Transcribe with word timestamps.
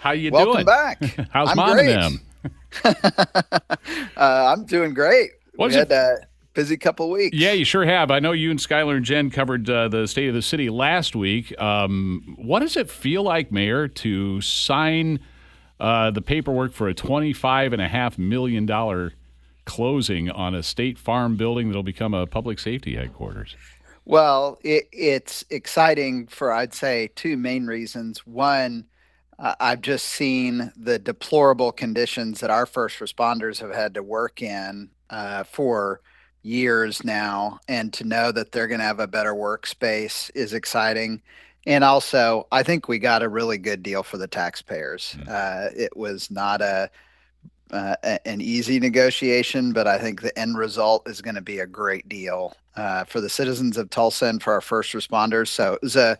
How 0.00 0.12
you 0.12 0.30
Welcome 0.30 0.52
doing? 0.54 0.66
back. 0.66 1.02
How's 1.30 1.50
I'm 1.50 1.56
mom 1.56 1.72
great. 1.76 1.90
and 1.96 2.20
them? 2.20 2.20
uh, 4.16 4.54
I'm 4.56 4.64
doing 4.64 4.94
great. 4.94 5.30
What's 5.56 5.74
we 5.74 5.80
it- 5.80 5.90
had 5.90 5.92
a 5.92 6.16
busy 6.54 6.76
couple 6.76 7.10
weeks. 7.10 7.36
Yeah, 7.36 7.52
you 7.52 7.64
sure 7.64 7.84
have. 7.84 8.10
I 8.10 8.18
know 8.18 8.32
you 8.32 8.50
and 8.50 8.58
Skylar 8.58 8.96
and 8.96 9.04
Jen 9.04 9.30
covered 9.30 9.68
uh, 9.68 9.88
the 9.88 10.06
state 10.06 10.28
of 10.28 10.34
the 10.34 10.42
city 10.42 10.70
last 10.70 11.14
week. 11.16 11.58
Um, 11.60 12.36
what 12.38 12.60
does 12.60 12.76
it 12.76 12.90
feel 12.90 13.22
like, 13.22 13.52
Mayor, 13.52 13.88
to 13.88 14.40
sign 14.40 15.20
uh, 15.80 16.10
the 16.10 16.22
paperwork 16.22 16.72
for 16.72 16.88
a 16.88 16.94
twenty-five 16.94 17.72
and 17.72 17.82
a 17.82 17.88
half 17.88 18.18
million 18.18 18.66
dollar 18.66 19.12
closing 19.64 20.30
on 20.30 20.54
a 20.54 20.62
state 20.62 20.98
farm 20.98 21.36
building 21.36 21.68
that'll 21.68 21.82
become 21.82 22.14
a 22.14 22.26
public 22.26 22.58
safety 22.58 22.96
headquarters? 22.96 23.54
Well, 24.06 24.58
it, 24.64 24.88
it's 24.90 25.44
exciting 25.50 26.26
for, 26.28 26.50
I'd 26.50 26.72
say, 26.72 27.10
two 27.14 27.36
main 27.36 27.66
reasons. 27.66 28.26
One, 28.26 28.86
uh, 29.38 29.54
I've 29.60 29.80
just 29.80 30.06
seen 30.06 30.72
the 30.76 30.98
deplorable 30.98 31.72
conditions 31.72 32.40
that 32.40 32.50
our 32.50 32.66
first 32.66 32.98
responders 32.98 33.60
have 33.60 33.74
had 33.74 33.94
to 33.94 34.02
work 34.02 34.42
in 34.42 34.90
uh, 35.10 35.44
for 35.44 36.00
years 36.42 37.04
now. 37.04 37.60
And 37.68 37.92
to 37.94 38.04
know 38.04 38.32
that 38.32 38.52
they're 38.52 38.66
going 38.66 38.80
to 38.80 38.86
have 38.86 39.00
a 39.00 39.06
better 39.06 39.34
workspace 39.34 40.30
is 40.34 40.54
exciting. 40.54 41.22
And 41.66 41.84
also, 41.84 42.46
I 42.50 42.62
think 42.62 42.88
we 42.88 42.98
got 42.98 43.22
a 43.22 43.28
really 43.28 43.58
good 43.58 43.82
deal 43.82 44.02
for 44.02 44.16
the 44.16 44.28
taxpayers. 44.28 45.16
Uh, 45.28 45.68
it 45.76 45.96
was 45.96 46.30
not 46.30 46.60
a 46.60 46.90
uh, 47.70 47.96
an 48.24 48.40
easy 48.40 48.80
negotiation, 48.80 49.74
but 49.74 49.86
I 49.86 49.98
think 49.98 50.22
the 50.22 50.36
end 50.38 50.56
result 50.56 51.06
is 51.06 51.20
going 51.20 51.34
to 51.34 51.42
be 51.42 51.58
a 51.58 51.66
great 51.66 52.08
deal 52.08 52.56
uh, 52.76 53.04
for 53.04 53.20
the 53.20 53.28
citizens 53.28 53.76
of 53.76 53.90
Tulsa 53.90 54.24
and 54.24 54.42
for 54.42 54.54
our 54.54 54.62
first 54.62 54.94
responders. 54.94 55.48
So 55.48 55.74
it 55.74 55.82
was 55.82 55.96
a 55.96 56.16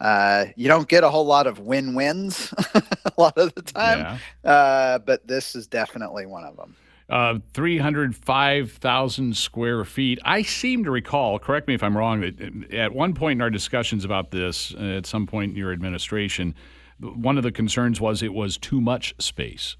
uh, 0.00 0.46
you 0.56 0.68
don't 0.68 0.88
get 0.88 1.04
a 1.04 1.10
whole 1.10 1.26
lot 1.26 1.46
of 1.46 1.58
win-wins 1.60 2.52
a 2.74 2.82
lot 3.18 3.36
of 3.36 3.54
the 3.54 3.62
time, 3.62 4.18
Yeah. 4.44 4.50
uh, 4.50 4.98
but 4.98 5.26
this 5.26 5.54
is 5.56 5.66
definitely 5.66 6.26
one 6.26 6.44
of 6.44 6.56
them. 6.56 6.76
Uh, 7.10 7.38
305,000 7.54 9.36
square 9.36 9.84
feet. 9.84 10.18
I 10.24 10.42
seem 10.42 10.84
to 10.84 10.90
recall, 10.90 11.38
correct 11.38 11.68
me 11.68 11.74
if 11.74 11.82
I'm 11.82 11.96
wrong, 11.96 12.20
that 12.20 12.72
at 12.72 12.92
one 12.94 13.14
point 13.14 13.38
in 13.38 13.42
our 13.42 13.50
discussions 13.50 14.04
about 14.04 14.30
this, 14.30 14.74
uh, 14.74 14.82
at 14.98 15.06
some 15.06 15.26
point 15.26 15.52
in 15.52 15.56
your 15.56 15.72
administration, 15.72 16.54
one 17.00 17.36
of 17.38 17.44
the 17.44 17.52
concerns 17.52 18.00
was 18.00 18.22
it 18.22 18.34
was 18.34 18.58
too 18.58 18.80
much 18.80 19.14
space. 19.18 19.76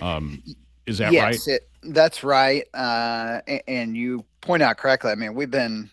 Um, 0.00 0.42
is 0.86 0.98
that 0.98 1.06
right? 1.06 1.38
yes, 1.46 1.48
that's 1.82 2.22
right. 2.22 2.64
Uh, 2.74 3.40
a- 3.48 3.68
and 3.70 3.96
you 3.96 4.24
point 4.40 4.62
out 4.62 4.76
correctly. 4.76 5.10
I 5.10 5.14
mean, 5.14 5.34
we've 5.34 5.50
been 5.50 5.90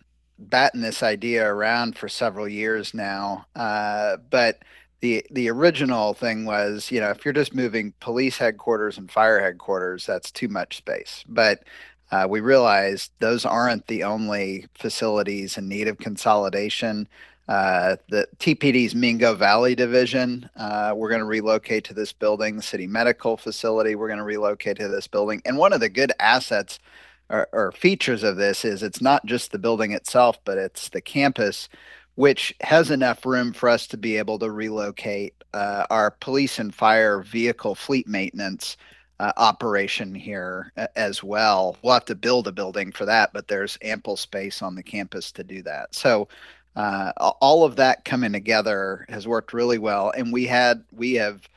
batting 0.49 0.81
this 0.81 1.03
idea 1.03 1.47
around 1.47 1.97
for 1.97 2.07
several 2.09 2.47
years 2.47 2.93
now. 2.93 3.45
Uh, 3.55 4.17
but 4.29 4.59
the 5.01 5.25
the 5.31 5.49
original 5.49 6.13
thing 6.13 6.45
was, 6.45 6.91
you 6.91 6.99
know, 6.99 7.09
if 7.09 7.25
you're 7.25 7.33
just 7.33 7.53
moving 7.53 7.93
police 7.99 8.37
headquarters 8.37 8.97
and 8.97 9.11
fire 9.11 9.39
headquarters, 9.39 10.05
that's 10.05 10.31
too 10.31 10.47
much 10.47 10.77
space. 10.77 11.23
But 11.27 11.63
uh, 12.11 12.27
we 12.29 12.39
realized 12.39 13.11
those 13.19 13.43
aren't 13.43 13.87
the 13.87 14.03
only 14.03 14.67
facilities 14.75 15.57
in 15.57 15.67
need 15.67 15.87
of 15.87 15.97
consolidation. 15.97 17.07
Uh, 17.47 17.97
the 18.09 18.27
TPD's 18.37 18.95
Mingo 18.95 19.35
Valley 19.35 19.75
division, 19.75 20.49
uh, 20.55 20.93
we're 20.95 21.09
going 21.09 21.19
to 21.19 21.25
relocate 21.25 21.83
to 21.85 21.93
this 21.93 22.13
building. 22.13 22.55
The 22.55 22.61
city 22.61 22.87
medical 22.87 23.35
facility, 23.35 23.95
we're 23.95 24.07
going 24.07 24.19
to 24.19 24.23
relocate 24.23 24.77
to 24.77 24.87
this 24.87 25.07
building. 25.07 25.41
And 25.43 25.57
one 25.57 25.73
of 25.73 25.81
the 25.81 25.89
good 25.89 26.13
assets 26.19 26.79
or, 27.29 27.47
or 27.51 27.71
features 27.71 28.23
of 28.23 28.37
this 28.37 28.65
is 28.65 28.83
it's 28.83 29.01
not 29.01 29.25
just 29.25 29.51
the 29.51 29.59
building 29.59 29.91
itself, 29.91 30.37
but 30.45 30.57
it's 30.57 30.89
the 30.89 31.01
campus, 31.01 31.69
which 32.15 32.53
has 32.61 32.91
enough 32.91 33.25
room 33.25 33.53
for 33.53 33.69
us 33.69 33.87
to 33.87 33.97
be 33.97 34.17
able 34.17 34.39
to 34.39 34.51
relocate 34.51 35.33
uh, 35.53 35.85
our 35.89 36.11
police 36.11 36.59
and 36.59 36.73
fire 36.73 37.21
vehicle 37.21 37.75
fleet 37.75 38.07
maintenance 38.07 38.77
uh, 39.19 39.31
operation 39.37 40.13
here 40.13 40.71
as 40.95 41.23
well. 41.23 41.77
We'll 41.81 41.93
have 41.93 42.05
to 42.05 42.15
build 42.15 42.47
a 42.47 42.51
building 42.51 42.91
for 42.91 43.05
that, 43.05 43.31
but 43.33 43.47
there's 43.47 43.77
ample 43.81 44.17
space 44.17 44.61
on 44.61 44.75
the 44.75 44.83
campus 44.83 45.31
to 45.33 45.43
do 45.43 45.61
that. 45.63 45.93
So 45.95 46.27
uh, 46.75 47.11
all 47.17 47.63
of 47.63 47.75
that 47.75 48.03
coming 48.05 48.33
together 48.33 49.05
has 49.09 49.27
worked 49.27 49.53
really 49.53 49.77
well, 49.77 50.11
and 50.17 50.33
we 50.33 50.45
had 50.45 50.83
we 50.91 51.13
have 51.13 51.47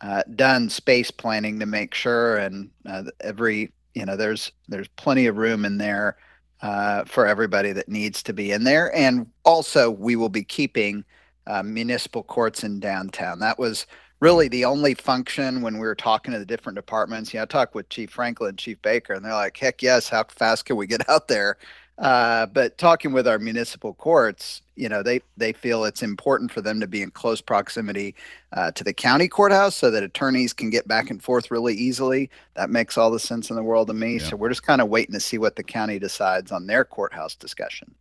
uh, 0.00 0.22
done 0.34 0.68
space 0.68 1.10
planning 1.10 1.60
to 1.60 1.66
make 1.66 1.94
sure, 1.94 2.36
and 2.36 2.70
uh, 2.86 3.04
every 3.20 3.70
you 3.94 4.04
know 4.04 4.16
there's 4.16 4.52
there's 4.68 4.88
plenty 4.88 5.26
of 5.26 5.36
room 5.36 5.64
in 5.64 5.78
there 5.78 6.16
uh, 6.62 7.04
for 7.04 7.26
everybody 7.26 7.72
that 7.72 7.88
needs 7.88 8.22
to 8.24 8.32
be 8.32 8.52
in 8.52 8.64
there, 8.64 8.94
and 8.94 9.26
also 9.44 9.90
we 9.90 10.16
will 10.16 10.28
be 10.28 10.44
keeping 10.44 11.04
uh, 11.46 11.62
municipal 11.62 12.22
courts 12.22 12.64
in 12.64 12.80
downtown. 12.80 13.38
That 13.38 13.58
was 13.58 13.86
really 14.20 14.48
the 14.48 14.64
only 14.64 14.94
function 14.94 15.60
when 15.60 15.74
we 15.74 15.86
were 15.86 15.94
talking 15.94 16.32
to 16.32 16.38
the 16.38 16.46
different 16.46 16.76
departments. 16.76 17.34
You 17.34 17.38
know, 17.38 17.42
I 17.44 17.46
talked 17.46 17.74
with 17.74 17.88
Chief 17.90 18.10
Franklin, 18.10 18.56
Chief 18.56 18.80
Baker, 18.82 19.14
and 19.14 19.24
they're 19.24 19.32
like, 19.32 19.56
"Heck 19.56 19.82
yes! 19.82 20.08
How 20.08 20.24
fast 20.24 20.64
can 20.64 20.76
we 20.76 20.86
get 20.86 21.08
out 21.08 21.28
there?" 21.28 21.58
Uh, 21.96 22.46
but 22.46 22.76
talking 22.76 23.12
with 23.12 23.28
our 23.28 23.38
municipal 23.38 23.94
courts, 23.94 24.62
you 24.74 24.88
know, 24.88 25.02
they 25.02 25.20
they 25.36 25.52
feel 25.52 25.84
it's 25.84 26.02
important 26.02 26.50
for 26.50 26.60
them 26.60 26.80
to 26.80 26.88
be 26.88 27.02
in 27.02 27.10
close 27.12 27.40
proximity 27.40 28.16
uh, 28.52 28.72
to 28.72 28.82
the 28.82 28.92
county 28.92 29.28
courthouse 29.28 29.76
so 29.76 29.92
that 29.92 30.02
attorneys 30.02 30.52
can 30.52 30.70
get 30.70 30.88
back 30.88 31.08
and 31.10 31.22
forth 31.22 31.52
really 31.52 31.74
easily. 31.74 32.30
That 32.54 32.68
makes 32.68 32.98
all 32.98 33.12
the 33.12 33.20
sense 33.20 33.48
in 33.48 33.56
the 33.56 33.62
world 33.62 33.86
to 33.88 33.94
me. 33.94 34.14
Yeah. 34.14 34.24
So 34.24 34.36
we're 34.36 34.48
just 34.48 34.64
kind 34.64 34.80
of 34.80 34.88
waiting 34.88 35.12
to 35.12 35.20
see 35.20 35.38
what 35.38 35.54
the 35.54 35.62
county 35.62 36.00
decides 36.00 36.50
on 36.50 36.66
their 36.66 36.84
courthouse 36.84 37.36
discussion. 37.36 37.94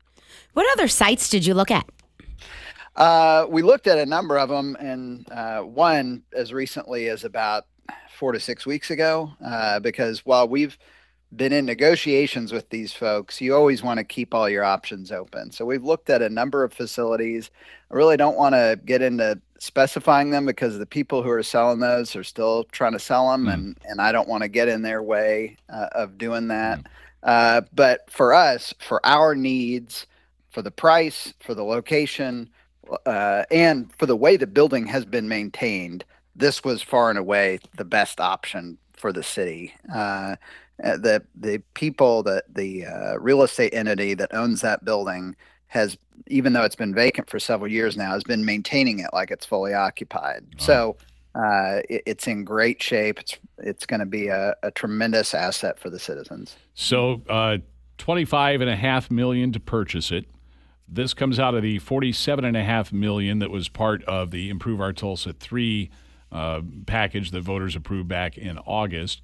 What 0.54 0.66
other 0.74 0.88
sites 0.88 1.30
did 1.30 1.46
you 1.46 1.54
look 1.54 1.70
at? 1.70 1.86
Uh, 2.96 3.46
we 3.50 3.62
looked 3.62 3.88
at 3.88 3.98
a 3.98 4.06
number 4.06 4.38
of 4.38 4.50
them, 4.50 4.75
and 4.80 5.31
uh, 5.31 5.62
one 5.62 6.24
as 6.36 6.54
recently 6.54 7.10
as 7.10 7.24
about 7.24 7.66
four 8.18 8.31
to 8.31 8.40
six 8.40 8.66
weeks 8.66 8.92
ago, 8.92 9.31
uh, 9.44 9.80
because 9.80 10.25
while 10.25 10.48
we've 10.48 10.78
been 11.36 11.54
in 11.54 11.66
negotiations 11.66 12.52
with 12.52 12.70
these 12.70 12.94
folks, 12.94 13.42
you 13.42 13.56
always 13.56 13.84
want 13.84 13.98
to 13.98 14.04
keep 14.04 14.34
all 14.34 14.50
your 14.50 14.64
options 14.64 15.12
open. 15.12 15.52
So 15.52 15.66
we've 15.66 15.84
looked 15.84 16.10
at 16.10 16.22
a 16.22 16.30
number 16.30 16.64
of 16.64 16.74
facilities. 16.74 17.50
I 17.92 17.96
really 17.96 18.18
don't 18.18 18.38
want 18.38 18.54
to 18.56 18.80
get 18.86 19.02
into 19.02 19.40
specifying 19.60 20.32
them 20.32 20.46
because 20.46 20.78
the 20.78 20.86
people 20.86 21.24
who 21.24 21.30
are 21.30 21.44
selling 21.44 21.80
those 21.80 22.16
are 22.16 22.24
still 22.24 22.66
trying 22.66 22.92
to 22.94 23.00
sell 23.00 23.32
them, 23.32 23.46
Mm. 23.46 23.54
and 23.54 23.78
and 23.86 24.02
I 24.02 24.12
don't 24.12 24.28
want 24.28 24.44
to 24.44 24.50
get 24.50 24.68
in 24.68 24.82
their 24.82 25.02
way 25.02 25.58
uh, 25.70 25.88
of 25.94 26.18
doing 26.18 26.48
that. 26.50 26.86
Uh, 27.24 27.62
but 27.74 28.10
for 28.12 28.34
us, 28.34 28.74
for 28.80 29.04
our 29.06 29.34
needs, 29.36 30.06
for 30.52 30.62
the 30.62 30.72
price, 30.72 31.34
for 31.40 31.54
the 31.56 31.64
location, 31.64 32.50
uh, 33.06 33.44
and 33.50 33.92
for 33.98 34.06
the 34.06 34.16
way 34.16 34.36
the 34.36 34.46
building 34.48 34.86
has 34.88 35.06
been 35.06 35.30
maintained, 35.30 36.04
this 36.36 36.64
was 36.64 36.82
far 36.82 37.10
and 37.10 37.18
away 37.18 37.60
the 37.78 37.86
best 37.86 38.20
option 38.20 38.78
for 38.94 39.14
the 39.14 39.24
city. 39.24 39.74
Uh, 39.94 40.36
uh, 40.84 40.98
the 40.98 41.24
the 41.36 41.62
people 41.74 42.24
that 42.24 42.44
the 42.54 42.86
uh, 42.86 43.18
real 43.20 43.44
estate 43.44 43.74
entity 43.74 44.14
that 44.14 44.34
owns 44.34 44.62
that 44.62 44.84
building 44.84 45.36
has, 45.68 45.98
even 46.28 46.54
though 46.54 46.64
it's 46.64 46.76
been 46.76 46.94
vacant 46.94 47.30
for 47.30 47.40
several 47.40 47.72
years 47.72 47.98
now, 47.98 48.12
has 48.12 48.24
been 48.24 48.46
maintaining 48.46 49.00
it 49.00 49.10
like 49.14 49.32
it's 49.32 49.46
fully 49.46 49.74
occupied. 49.74 50.46
So 50.58 50.98
uh, 51.36 51.82
it, 51.90 52.04
it's 52.06 52.28
in 52.28 52.44
great 52.44 52.82
shape. 52.82 53.20
It's 53.20 53.38
it's 53.58 53.86
going 53.86 54.00
to 54.00 54.06
be 54.06 54.28
a, 54.28 54.56
a 54.62 54.72
tremendous 54.72 55.34
asset 55.34 55.80
for 55.80 55.90
the 55.90 56.00
citizens. 56.00 56.56
So, 56.74 57.22
uh, 57.30 57.58
25 57.98 58.62
and 58.62 58.70
a 58.70 58.76
half 58.76 59.10
million 59.10 59.52
to 59.54 59.60
purchase 59.60 60.12
it. 60.12 60.26
This 60.88 61.14
comes 61.14 61.40
out 61.40 61.56
of 61.56 61.64
the 61.64 61.80
47 61.80 62.44
and 62.44 62.58
a 62.58 62.64
half 62.64 62.92
million 62.92 63.40
that 63.40 63.50
was 63.50 63.70
part 63.70 64.04
of 64.04 64.32
the 64.32 64.50
Improve 64.50 64.82
Our 64.82 64.94
Tulsa 64.94 65.34
3 65.34 65.90
uh, 66.32 66.62
package 66.86 67.32
that 67.32 67.42
voters 67.42 67.76
approved 67.76 68.10
back 68.10 68.38
in 68.38 68.58
August. 68.60 69.22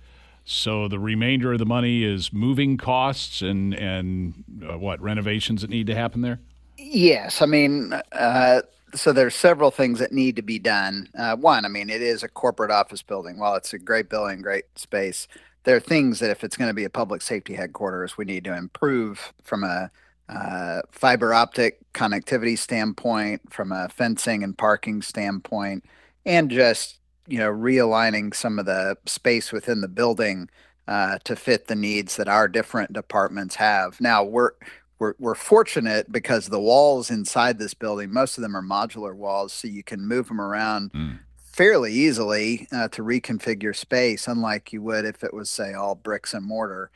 So 0.52 0.88
the 0.88 0.98
remainder 0.98 1.54
of 1.54 1.60
the 1.60 1.66
money 1.68 2.04
is 2.04 2.34
moving 2.34 2.76
costs 2.76 3.44
and 3.44 3.72
and 3.72 4.44
uh, 4.68 4.80
what 4.80 5.00
renovations 5.00 5.62
that 5.62 5.70
need 5.70 5.86
to 5.86 5.94
happen 5.94 6.22
there. 6.22 6.40
Yes, 6.76 7.44
I 7.44 7.46
mean, 7.46 7.94
uh, 8.12 8.64
so 8.96 9.14
there's 9.14 9.36
several 9.36 9.70
things 9.70 10.00
that 10.00 10.12
need 10.12 10.36
to 10.38 10.42
be 10.42 10.58
done. 10.58 11.08
Uh, 11.16 11.36
one, 11.36 11.66
I 11.66 11.68
mean, 11.68 11.92
it 11.92 12.02
is 12.02 12.24
a 12.24 12.28
corporate 12.28 12.72
office 12.72 13.04
building. 13.04 13.38
While 13.38 13.54
it's 13.58 13.74
a 13.74 13.78
great 13.78 14.10
building, 14.10 14.42
great 14.42 14.66
space, 14.76 15.28
there 15.66 15.76
are 15.76 15.80
things 15.80 16.18
that 16.18 16.32
if 16.32 16.44
it's 16.44 16.58
going 16.58 16.70
to 16.70 16.74
be 16.74 16.84
a 16.84 16.90
public 16.90 17.22
safety 17.22 17.54
headquarters, 17.54 18.18
we 18.18 18.26
need 18.26 18.44
to 18.46 18.58
improve 18.58 19.34
from 19.44 19.64
a 19.64 19.92
uh, 20.30 20.82
fiber 20.90 21.32
optic 21.32 21.78
connectivity 21.94 22.58
standpoint, 22.58 23.54
from 23.54 23.72
a 23.72 23.88
fencing 23.90 24.44
and 24.44 24.58
parking 24.58 25.04
standpoint, 25.04 25.86
and 26.26 26.50
just 26.50 26.99
you 27.30 27.38
know 27.38 27.52
realigning 27.52 28.34
some 28.34 28.60
of 28.60 28.66
the 28.66 28.98
space 29.06 29.52
within 29.52 29.82
the 29.82 29.88
building 29.88 30.50
uh, 30.88 31.20
to 31.24 31.36
fit 31.36 31.68
the 31.68 31.76
needs 31.76 32.16
that 32.18 32.28
our 32.28 32.48
different 32.48 32.92
departments 32.94 33.56
have. 33.56 34.02
Now 34.02 34.24
we're 34.24 34.52
we're, 35.00 35.14
we're 35.18 35.36
fortunate 35.36 36.12
because 36.12 36.48
the 36.48 36.60
walls 36.60 37.10
inside 37.10 37.58
this 37.58 37.74
building, 37.74 38.12
most 38.12 38.38
of 38.38 38.42
them 38.42 38.56
are 38.58 38.62
modular 38.62 39.16
walls, 39.16 39.54
so 39.54 39.68
you 39.68 39.84
can 39.84 40.06
move 40.06 40.28
them 40.28 40.42
around 40.42 40.92
Mm. 40.92 41.20
fairly 41.38 41.94
easily 41.94 42.68
uh, 42.72 42.88
to 42.90 43.02
reconfigure 43.04 43.76
space, 43.76 44.28
unlike 44.28 44.74
you 44.74 44.82
would 44.82 45.06
if 45.06 45.24
it 45.24 45.34
was, 45.34 45.50
say, 45.50 45.74
all 45.74 45.96
bricks 45.96 46.34
and 46.34 46.46
mortar. 46.46 46.92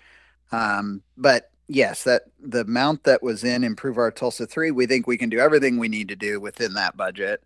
Um, 0.52 1.02
but 1.16 1.52
yes, 1.68 2.04
that 2.04 2.24
the 2.42 2.62
amount 2.62 3.04
that 3.06 3.24
was 3.24 3.44
in 3.44 3.64
Improve 3.64 3.98
Our 3.98 4.12
Tulsa 4.12 4.46
Three, 4.48 4.72
we 4.72 4.86
think 4.86 5.08
we 5.08 5.18
can 5.18 5.30
do 5.30 5.40
everything 5.40 5.78
we 5.78 5.88
need 5.88 6.10
to 6.10 6.16
do 6.16 6.40
within 6.42 6.74
that 6.74 6.98
budget. 6.98 7.42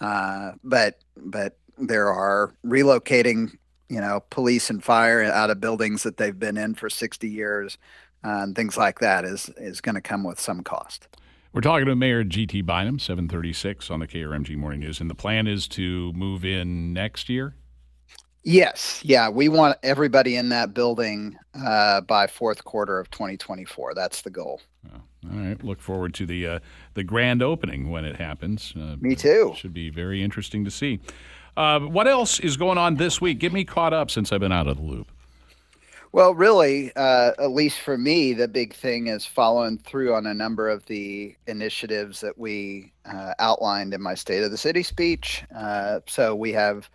Uh, 0.00 0.52
but 0.64 0.98
but 1.16 1.56
there 1.80 2.08
are 2.08 2.54
relocating, 2.64 3.56
you 3.88 4.00
know, 4.00 4.22
police 4.30 4.70
and 4.70 4.82
fire 4.82 5.22
out 5.22 5.50
of 5.50 5.60
buildings 5.60 6.02
that 6.02 6.16
they've 6.16 6.38
been 6.38 6.56
in 6.56 6.74
for 6.74 6.90
60 6.90 7.28
years, 7.28 7.78
uh, 8.24 8.40
and 8.42 8.54
things 8.54 8.76
like 8.76 8.98
that 9.00 9.24
is 9.24 9.50
is 9.56 9.80
going 9.80 9.94
to 9.94 10.00
come 10.00 10.24
with 10.24 10.40
some 10.40 10.62
cost. 10.62 11.08
We're 11.52 11.62
talking 11.62 11.86
to 11.86 11.96
Mayor 11.96 12.22
G.T. 12.22 12.62
Bynum, 12.62 13.00
736 13.00 13.90
on 13.90 13.98
the 13.98 14.06
KRMG 14.06 14.56
Morning 14.56 14.78
News. 14.78 15.00
And 15.00 15.10
the 15.10 15.16
plan 15.16 15.48
is 15.48 15.66
to 15.68 16.12
move 16.12 16.44
in 16.44 16.92
next 16.92 17.28
year? 17.28 17.56
Yes, 18.44 19.02
yeah, 19.04 19.28
we 19.28 19.48
want 19.48 19.76
everybody 19.82 20.36
in 20.36 20.48
that 20.48 20.72
building 20.72 21.36
uh, 21.54 22.00
by 22.02 22.26
fourth 22.26 22.64
quarter 22.64 22.98
of 22.98 23.10
2024. 23.10 23.94
That's 23.94 24.22
the 24.22 24.30
goal. 24.30 24.60
Oh, 24.86 25.00
all 25.30 25.38
right. 25.38 25.62
Look 25.62 25.80
forward 25.80 26.14
to 26.14 26.26
the 26.26 26.46
uh, 26.46 26.58
the 26.94 27.04
grand 27.04 27.42
opening 27.42 27.90
when 27.90 28.06
it 28.06 28.16
happens. 28.16 28.72
Uh, 28.74 28.96
Me 28.98 29.14
too. 29.14 29.52
Should 29.56 29.74
be 29.74 29.90
very 29.90 30.22
interesting 30.22 30.64
to 30.64 30.70
see. 30.70 31.00
Uh, 31.56 31.80
what 31.80 32.08
else 32.08 32.40
is 32.40 32.56
going 32.56 32.78
on 32.78 32.96
this 32.96 33.20
week? 33.20 33.38
Get 33.38 33.52
me 33.52 33.64
caught 33.64 33.92
up 33.92 34.10
since 34.10 34.32
I've 34.32 34.40
been 34.40 34.52
out 34.52 34.66
of 34.66 34.76
the 34.76 34.82
loop. 34.82 35.10
Well, 36.12 36.34
really, 36.34 36.90
uh, 36.96 37.32
at 37.38 37.52
least 37.52 37.78
for 37.80 37.96
me, 37.96 38.32
the 38.32 38.48
big 38.48 38.74
thing 38.74 39.06
is 39.06 39.24
following 39.24 39.78
through 39.78 40.12
on 40.14 40.26
a 40.26 40.34
number 40.34 40.68
of 40.68 40.84
the 40.86 41.36
initiatives 41.46 42.20
that 42.20 42.36
we 42.36 42.92
uh, 43.04 43.34
outlined 43.38 43.94
in 43.94 44.02
my 44.02 44.14
State 44.14 44.42
of 44.42 44.50
the 44.50 44.56
City 44.56 44.82
speech. 44.82 45.44
Uh, 45.54 46.00
so 46.06 46.34
we 46.34 46.50
have 46.52 46.90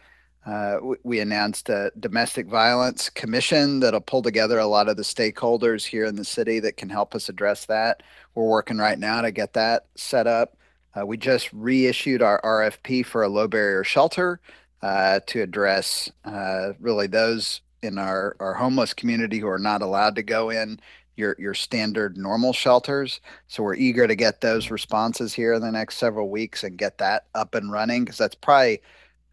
uh, 0.46 0.78
we 1.04 1.20
announced 1.22 1.70
a 1.70 1.92
domestic 2.00 2.48
violence 2.48 3.10
commission 3.10 3.80
that'll 3.80 4.02
pull 4.02 4.22
together 4.22 4.60
a 4.60 4.68
lot 4.68 4.88
of 4.88 4.96
the 4.96 5.04
stakeholders 5.04 5.86
here 5.86 6.06
in 6.06 6.18
the 6.18 6.26
city 6.26 6.60
that 6.60 6.78
can 6.78 6.90
help 6.90 7.16
us 7.16 7.30
address 7.30 7.66
that. 7.66 8.04
We're 8.36 8.44
working 8.44 8.78
right 8.78 9.00
now 9.00 9.22
to 9.22 9.32
get 9.32 9.54
that 9.54 9.86
set 9.96 10.28
up. 10.28 10.58
Uh, 10.96 11.06
we 11.06 11.18
just 11.18 11.52
reissued 11.52 12.22
our 12.22 12.42
RFP 12.42 13.06
for 13.06 13.24
a 13.24 13.30
low 13.30 13.48
barrier 13.48 13.84
shelter 13.84 14.40
uh, 14.82 15.20
to 15.28 15.42
address 15.42 16.10
uh, 16.24 16.74
really 16.80 17.08
those 17.08 17.62
in 17.82 17.98
our, 17.98 18.36
our 18.40 18.54
homeless 18.54 18.94
community 18.94 19.40
who 19.40 19.48
are 19.48 19.60
not 19.60 19.82
allowed 19.82 20.16
to 20.16 20.24
go 20.24 20.50
in 20.50 20.80
your 21.18 21.36
your 21.40 21.54
standard 21.54 22.18
normal 22.18 22.54
shelters. 22.54 23.22
So 23.48 23.64
we're 23.64 23.76
eager 23.76 24.08
to 24.08 24.16
get 24.16 24.42
those 24.42 24.72
responses 24.72 25.34
here 25.34 25.54
in 25.54 25.62
the 25.62 25.72
next 25.72 25.98
several 25.98 26.30
weeks 26.30 26.64
and 26.64 26.78
get 26.78 26.98
that 26.98 27.26
up 27.34 27.56
and 27.56 27.72
running 27.72 28.04
because 28.04 28.18
that's 28.18 28.36
probably 28.36 28.82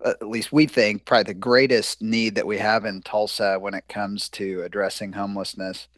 at 0.05 0.29
least 0.29 0.53
we 0.53 0.67
think 0.67 1.05
probably 1.05 1.33
the 1.33 1.39
greatest 1.39 2.03
need 2.03 2.35
that 2.35 2.47
we 2.47 2.59
have 2.59 2.85
in 2.85 3.03
Tulsa 3.03 3.59
when 3.59 3.75
it 3.75 3.89
comes 3.89 4.29
to 4.31 4.63
addressing 4.63 5.13
homelessness 5.13 5.89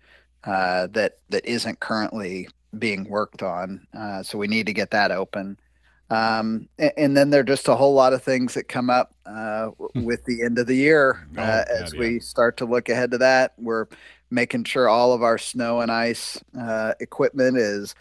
uh, 0.44 0.86
that 0.88 1.18
that 1.30 1.44
isn't 1.46 1.80
currently 1.80 2.48
being 2.78 3.08
worked 3.08 3.42
on. 3.42 3.86
Uh, 3.96 4.22
so 4.22 4.38
we 4.38 4.46
need 4.46 4.66
to 4.66 4.72
get 4.72 4.90
that 4.90 5.10
open. 5.10 5.58
Um, 6.10 6.68
and, 6.78 6.92
and, 6.96 7.16
then 7.16 7.30
there 7.30 7.40
are 7.40 7.44
just 7.44 7.66
a 7.66 7.74
whole 7.74 7.94
lot 7.94 8.12
of 8.12 8.22
things 8.22 8.54
that 8.54 8.68
come 8.68 8.90
up 8.90 9.14
uh, 9.24 9.70
with 9.94 10.24
the 10.26 10.42
end 10.42 10.58
of 10.58 10.66
the 10.66 10.76
year 10.76 11.26
Oh, 11.36 11.42
uh, 11.42 11.64
yeah, 11.66 11.82
as 11.82 11.94
yeah. 11.94 11.98
we 11.98 12.20
start 12.20 12.58
to 12.58 12.66
look 12.66 12.90
ahead 12.90 13.10
to 13.12 13.18
that. 13.18 13.54
We're 13.56 13.86
making 14.30 14.64
sure 14.64 14.88
all 14.88 15.14
of 15.14 15.22
our 15.22 15.38
snow 15.38 15.80
and 15.80 15.90
ice 15.90 16.42
uh, 16.58 16.92
equipment 17.00 17.56
is 17.56 17.94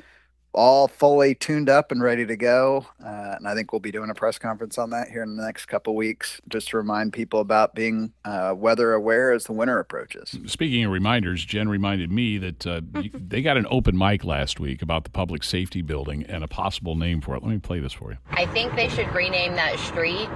all 0.53 0.87
fully 0.87 1.35
tuned 1.35 1.69
up 1.69 1.91
and 1.91 2.01
ready 2.01 2.25
to 2.25 2.35
go. 2.35 2.85
Uh, 3.03 3.35
and 3.37 3.47
I 3.47 3.55
think 3.55 3.71
we'll 3.71 3.79
be 3.79 3.91
doing 3.91 4.09
a 4.09 4.13
press 4.13 4.37
conference 4.37 4.77
on 4.77 4.91
that 4.91 5.09
here 5.09 5.23
in 5.23 5.35
the 5.35 5.43
next 5.43 5.65
couple 5.65 5.95
weeks, 5.95 6.41
just 6.47 6.69
to 6.69 6.77
remind 6.77 7.13
people 7.13 7.39
about 7.39 7.75
being 7.75 8.13
uh, 8.25 8.53
weather 8.55 8.93
aware 8.93 9.31
as 9.31 9.45
the 9.45 9.53
winter 9.53 9.79
approaches. 9.79 10.37
Speaking 10.45 10.85
of 10.85 10.91
reminders, 10.91 11.43
Jen 11.45 11.69
reminded 11.69 12.11
me 12.11 12.37
that 12.37 12.67
uh, 12.67 12.81
they 13.13 13.41
got 13.41 13.57
an 13.57 13.67
open 13.69 13.97
mic 13.97 14.23
last 14.23 14.59
week 14.59 14.81
about 14.81 15.03
the 15.03 15.09
public 15.09 15.43
safety 15.43 15.81
building 15.81 16.23
and 16.23 16.43
a 16.43 16.47
possible 16.47 16.95
name 16.95 17.21
for 17.21 17.35
it. 17.35 17.43
Let 17.43 17.51
me 17.51 17.59
play 17.59 17.79
this 17.79 17.93
for 17.93 18.11
you. 18.11 18.17
I 18.31 18.45
think 18.47 18.75
they 18.75 18.89
should 18.89 19.11
rename 19.13 19.55
that 19.55 19.79
street 19.79 20.29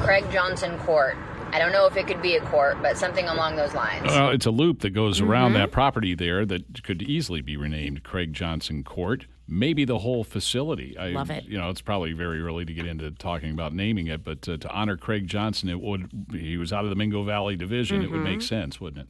Craig 0.00 0.24
Johnson 0.30 0.78
Court. 0.80 1.16
I 1.52 1.58
don't 1.58 1.72
know 1.72 1.86
if 1.86 1.96
it 1.98 2.06
could 2.06 2.22
be 2.22 2.36
a 2.36 2.40
court, 2.46 2.80
but 2.80 2.96
something 2.96 3.26
along 3.28 3.56
those 3.56 3.74
lines. 3.74 4.06
Well, 4.06 4.30
it's 4.30 4.46
a 4.46 4.50
loop 4.50 4.80
that 4.80 4.90
goes 4.90 5.20
around 5.20 5.52
that 5.52 5.70
property 5.70 6.14
there 6.14 6.46
that 6.46 6.82
could 6.82 7.02
easily 7.02 7.42
be 7.42 7.58
renamed 7.58 8.02
Craig 8.02 8.32
Johnson 8.32 8.82
Court. 8.82 9.26
Maybe 9.46 9.84
the 9.84 9.98
whole 9.98 10.24
facility. 10.24 10.96
I, 10.96 11.08
Love 11.08 11.30
it. 11.30 11.44
You 11.44 11.58
know, 11.58 11.68
it's 11.68 11.82
probably 11.82 12.14
very 12.14 12.40
early 12.40 12.64
to 12.64 12.72
get 12.72 12.86
into 12.86 13.10
talking 13.10 13.50
about 13.50 13.74
naming 13.74 14.06
it, 14.06 14.24
but 14.24 14.48
uh, 14.48 14.56
to 14.56 14.70
honor 14.70 14.96
Craig 14.96 15.26
Johnson, 15.26 15.68
it 15.68 15.80
would. 15.80 16.26
He 16.30 16.56
was 16.56 16.72
out 16.72 16.84
of 16.84 16.90
the 16.90 16.96
Mingo 16.96 17.22
Valley 17.22 17.56
Division. 17.56 18.00
It 18.00 18.10
would 18.10 18.22
make 18.22 18.40
sense, 18.40 18.80
wouldn't 18.80 19.06
it? 19.06 19.08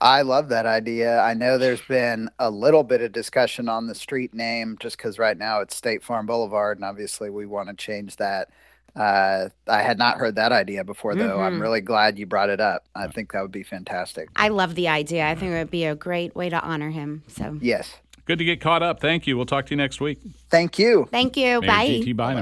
I 0.00 0.22
love 0.22 0.48
that 0.50 0.66
idea. 0.66 1.20
I 1.20 1.34
know 1.34 1.58
there's 1.58 1.80
been 1.82 2.28
a 2.38 2.50
little 2.50 2.84
bit 2.84 3.00
of 3.00 3.12
discussion 3.12 3.68
on 3.68 3.86
the 3.86 3.94
street 3.94 4.32
name 4.34 4.76
just 4.78 4.96
because 4.96 5.18
right 5.18 5.36
now 5.36 5.60
it's 5.60 5.74
State 5.74 6.04
Farm 6.04 6.26
Boulevard, 6.26 6.78
and 6.78 6.84
obviously 6.84 7.30
we 7.30 7.46
want 7.46 7.68
to 7.68 7.74
change 7.74 8.16
that. 8.16 8.50
Uh, 8.98 9.48
I 9.68 9.82
had 9.82 9.96
not 9.96 10.18
heard 10.18 10.34
that 10.34 10.50
idea 10.50 10.82
before, 10.82 11.14
though. 11.14 11.40
I'm 11.40 11.60
really 11.60 11.80
glad 11.80 12.18
you 12.18 12.26
brought 12.26 12.50
it 12.50 12.60
up. 12.60 12.84
I 12.96 13.06
think 13.06 13.32
that 13.32 13.42
would 13.42 13.52
be 13.52 13.62
fantastic. 13.62 14.28
I 14.34 14.48
love 14.48 14.74
the 14.74 14.88
idea. 14.88 15.26
I 15.26 15.36
think 15.36 15.52
it 15.52 15.58
would 15.58 15.70
be 15.70 15.84
a 15.84 15.94
great 15.94 16.34
way 16.34 16.48
to 16.48 16.60
honor 16.60 16.90
him. 16.90 17.22
So 17.28 17.58
Yes. 17.62 17.94
Good 18.24 18.40
to 18.40 18.44
get 18.44 18.60
caught 18.60 18.82
up. 18.82 19.00
Thank 19.00 19.26
you. 19.26 19.38
We'll 19.38 19.46
talk 19.46 19.64
to 19.66 19.70
you 19.70 19.78
next 19.78 20.02
week. 20.02 20.18
Thank 20.50 20.78
you. 20.78 21.08
thank 21.10 21.34
you. 21.36 21.62
Mayor 21.62 21.66
Bye. 21.70 21.86
G.T. 21.86 22.12
Bynum. 22.12 22.36